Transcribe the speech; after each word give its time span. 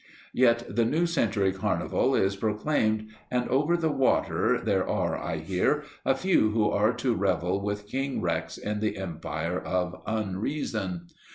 Yet 0.33 0.65
the 0.67 0.83
New 0.83 1.05
Century 1.05 1.51
Carnival 1.53 2.15
is 2.15 2.35
proclaimed 2.35 3.09
and, 3.29 3.47
over 3.49 3.77
the 3.77 3.91
water, 3.91 4.59
there 4.59 4.87
are, 4.89 5.15
I 5.15 5.37
hear, 5.37 5.83
a 6.03 6.15
few 6.15 6.49
who 6.49 6.71
are 6.71 6.91
to 6.93 7.13
revel 7.13 7.61
with 7.61 7.85
King 7.85 8.19
Rex 8.19 8.57
in 8.57 8.79
the 8.79 8.97
Empire 8.97 9.59
of 9.59 10.01
Unreason. 10.07 11.01